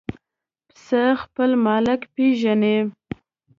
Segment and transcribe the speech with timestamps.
[0.69, 2.77] پسه خپل مالک پېژني.